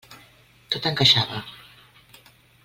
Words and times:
Tot 0.75 0.87
encaixava. 0.91 1.43